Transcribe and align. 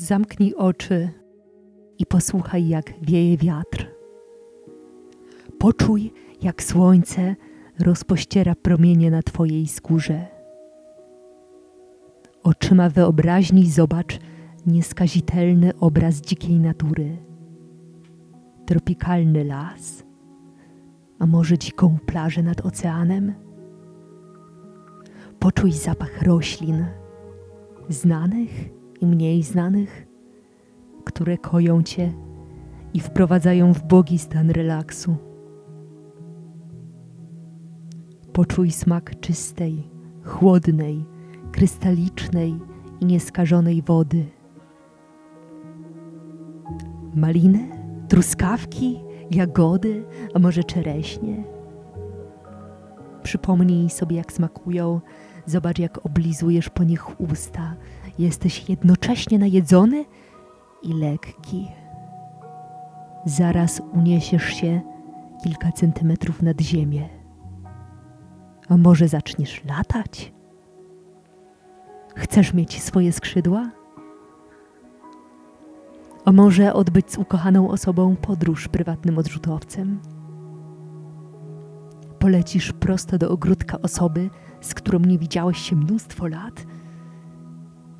Zamknij 0.00 0.54
oczy 0.54 1.08
i 1.98 2.06
posłuchaj, 2.06 2.68
jak 2.68 2.92
wieje 3.02 3.36
wiatr. 3.36 3.90
Poczuj, 5.58 6.12
jak 6.42 6.62
słońce 6.62 7.36
rozpościera 7.78 8.54
promienie 8.54 9.10
na 9.10 9.22
Twojej 9.22 9.66
skórze. 9.66 10.26
Oczyma 12.42 12.90
wyobraźni 12.90 13.70
zobacz 13.70 14.18
nieskazitelny 14.66 15.72
obraz 15.80 16.20
dzikiej 16.20 16.60
natury. 16.60 17.16
Tropikalny 18.66 19.44
las, 19.44 20.04
a 21.18 21.26
może 21.26 21.58
dziką 21.58 21.98
plażę 22.06 22.42
nad 22.42 22.66
oceanem? 22.66 23.34
Poczuj 25.38 25.72
zapach 25.72 26.22
roślin, 26.22 26.86
znanych 27.88 28.77
i 29.00 29.06
mniej 29.06 29.42
znanych, 29.42 30.06
które 31.04 31.38
koją 31.38 31.82
cię 31.82 32.12
i 32.94 33.00
wprowadzają 33.00 33.74
w 33.74 33.82
bogi 33.82 34.18
stan 34.18 34.50
relaksu. 34.50 35.16
Poczuj 38.32 38.70
smak 38.70 39.20
czystej, 39.20 39.90
chłodnej, 40.24 41.04
krystalicznej 41.52 42.58
i 43.00 43.06
nieskażonej 43.06 43.82
wody. 43.82 44.24
Maliny, 47.14 47.68
truskawki, 48.08 49.00
jagody, 49.30 50.04
a 50.34 50.38
może 50.38 50.64
czereśnie. 50.64 51.44
Przypomnij 53.22 53.90
sobie, 53.90 54.16
jak 54.16 54.32
smakują, 54.32 55.00
zobacz, 55.46 55.78
jak 55.78 56.06
oblizujesz 56.06 56.68
po 56.68 56.84
nich 56.84 57.20
usta. 57.20 57.76
Jesteś 58.18 58.68
jednocześnie 58.68 59.38
najedzony 59.38 60.04
i 60.82 60.92
lekki. 60.92 61.68
Zaraz 63.24 63.82
uniesiesz 63.92 64.44
się 64.44 64.80
kilka 65.44 65.72
centymetrów 65.72 66.42
nad 66.42 66.60
ziemię. 66.60 67.08
A 68.68 68.76
może 68.76 69.08
zaczniesz 69.08 69.64
latać? 69.64 70.32
Chcesz 72.16 72.54
mieć 72.54 72.82
swoje 72.82 73.12
skrzydła? 73.12 73.70
A 76.24 76.32
może 76.32 76.74
odbyć 76.74 77.12
z 77.12 77.18
ukochaną 77.18 77.70
osobą 77.70 78.16
podróż 78.16 78.68
prywatnym 78.68 79.18
odrzutowcem? 79.18 80.00
Polecisz 82.18 82.72
prosto 82.72 83.18
do 83.18 83.30
ogródka 83.30 83.78
osoby, 83.82 84.30
z 84.60 84.74
którą 84.74 84.98
nie 84.98 85.18
widziałeś 85.18 85.58
się 85.58 85.76
mnóstwo 85.76 86.26
lat? 86.26 86.66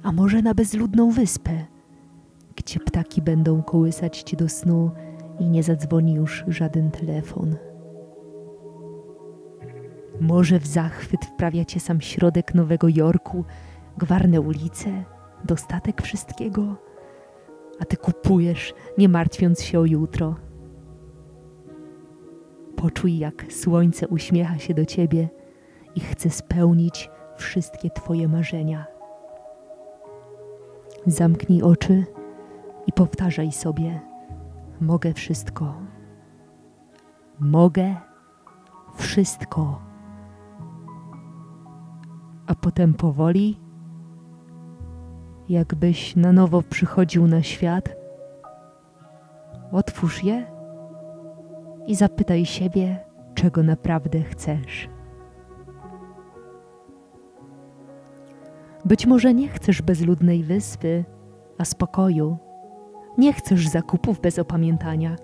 A 0.03 0.13
może 0.13 0.43
na 0.43 0.55
bezludną 0.55 1.11
wyspę, 1.11 1.65
gdzie 2.57 2.81
ptaki 2.81 3.23
będą 3.23 3.63
kołysać 3.63 4.23
ci 4.23 4.37
do 4.37 4.49
snu 4.49 4.91
i 5.39 5.49
nie 5.49 5.63
zadzwoni 5.63 6.15
już 6.15 6.45
żaden 6.49 6.91
telefon? 6.91 7.57
Może 10.21 10.61
w 10.61 10.67
zachwyt 10.67 11.25
wprawia 11.25 11.65
cię 11.65 11.81
sam 11.81 12.01
środek 12.01 12.55
Nowego 12.55 12.89
Jorku, 12.89 13.45
gwarne 13.99 14.41
ulice, 14.41 15.05
dostatek 15.45 16.03
wszystkiego, 16.03 16.77
a 17.81 17.85
ty 17.85 17.97
kupujesz, 17.97 18.75
nie 18.99 19.09
martwiąc 19.09 19.63
się 19.63 19.81
o 19.81 19.85
jutro. 19.85 20.37
Poczuj, 22.77 23.19
jak 23.19 23.53
słońce 23.53 24.09
uśmiecha 24.09 24.59
się 24.59 24.75
do 24.75 24.85
ciebie 24.85 25.29
i 25.95 26.01
chce 26.01 26.31
spełnić 26.31 27.11
wszystkie 27.37 27.91
twoje 27.91 28.29
marzenia. 28.29 28.98
Zamknij 31.11 31.63
oczy 31.63 32.05
i 32.87 32.93
powtarzaj 32.93 33.53
sobie: 33.53 34.01
Mogę 34.81 35.13
wszystko. 35.13 35.75
Mogę 37.41 37.95
wszystko. 38.95 39.83
A 42.47 42.55
potem 42.55 42.95
powoli, 42.95 43.61
jakbyś 45.49 46.17
na 46.17 46.33
nowo 46.33 46.63
przychodził 46.63 47.27
na 47.27 47.43
świat, 47.43 47.97
otwórz 49.73 50.25
je 50.25 50.47
i 51.87 51.95
zapytaj 51.95 52.47
siebie, 52.47 52.99
czego 53.35 53.63
naprawdę 53.63 54.23
chcesz. 54.23 54.89
Być 58.89 59.07
może 59.07 59.35
nie 59.35 59.49
chcesz 59.49 59.83
bezludnej 59.83 60.45
wyspy, 60.45 61.05
a 61.59 61.65
spokoju. 61.65 62.39
Nie 63.19 63.33
chcesz 63.33 63.69
zakupów 63.69 64.21
bez 64.21 64.39
opamiętania, 64.39 65.17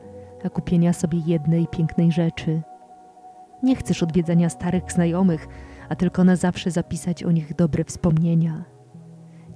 a 0.45 0.49
kupienia 0.49 0.93
sobie 0.93 1.19
jednej 1.27 1.67
pięknej 1.67 2.13
rzeczy. 2.13 2.63
Nie 3.63 3.77
chcesz 3.77 4.03
odwiedzania 4.03 4.49
starych 4.49 4.93
znajomych, 4.93 5.49
a 5.89 5.97
tylko 5.97 6.25
na 6.25 6.37
zawsze 6.37 6.71
zapisać 6.71 7.25
o 7.25 7.31
nich 7.31 7.55
dobre 7.55 7.85
wspomnienia. 7.85 8.65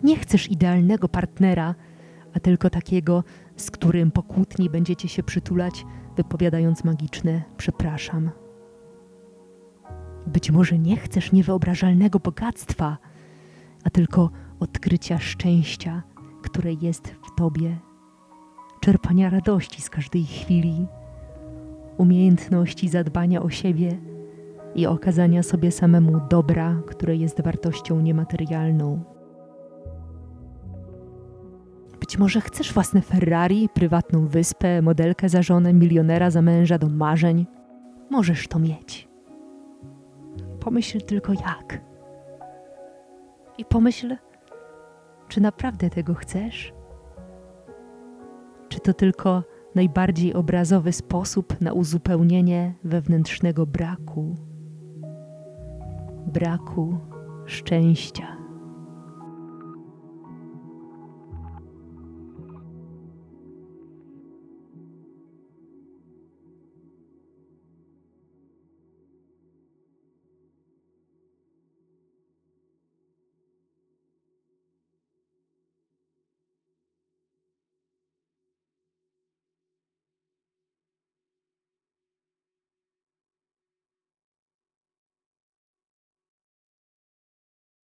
Nie 0.02 0.16
chcesz 0.16 0.50
idealnego 0.50 1.08
partnera, 1.08 1.74
a 2.34 2.40
tylko 2.40 2.70
takiego, 2.70 3.24
z 3.56 3.70
którym 3.70 4.10
po 4.10 4.22
kłótni 4.22 4.70
będziecie 4.70 5.08
się 5.08 5.22
przytulać, 5.22 5.84
wypowiadając 6.16 6.84
magiczne 6.84 7.42
przepraszam. 7.56 8.30
Być 10.26 10.50
może 10.50 10.78
nie 10.78 10.96
chcesz 10.96 11.32
niewyobrażalnego 11.32 12.18
bogactwa, 12.18 12.98
a 13.88 13.90
tylko 13.90 14.30
odkrycia 14.60 15.18
szczęścia, 15.18 16.02
które 16.42 16.72
jest 16.72 17.08
w 17.08 17.34
Tobie, 17.36 17.76
czerpania 18.80 19.30
radości 19.30 19.82
z 19.82 19.90
każdej 19.90 20.24
chwili, 20.24 20.86
umiejętności 21.98 22.88
zadbania 22.88 23.42
o 23.42 23.50
siebie 23.50 23.98
i 24.74 24.86
okazania 24.86 25.42
sobie 25.42 25.72
samemu 25.72 26.20
dobra, 26.30 26.82
które 26.86 27.16
jest 27.16 27.40
wartością 27.40 28.00
niematerialną. 28.00 29.02
Być 32.00 32.18
może 32.18 32.40
chcesz 32.40 32.72
własne 32.72 33.00
Ferrari, 33.00 33.68
prywatną 33.68 34.26
wyspę, 34.26 34.82
modelkę 34.82 35.28
za 35.28 35.42
żonę, 35.42 35.72
milionera 35.72 36.30
za 36.30 36.42
męża 36.42 36.78
do 36.78 36.88
marzeń. 36.88 37.46
Możesz 38.10 38.48
to 38.48 38.58
mieć. 38.58 39.08
Pomyśl 40.60 41.00
tylko 41.00 41.32
jak. 41.32 41.87
I 43.58 43.64
pomyśl, 43.64 44.16
czy 45.28 45.40
naprawdę 45.40 45.90
tego 45.90 46.14
chcesz? 46.14 46.72
Czy 48.68 48.80
to 48.80 48.94
tylko 48.94 49.42
najbardziej 49.74 50.34
obrazowy 50.34 50.92
sposób 50.92 51.60
na 51.60 51.72
uzupełnienie 51.72 52.74
wewnętrznego 52.84 53.66
braku? 53.66 54.36
Braku 56.26 56.98
szczęścia. 57.46 58.37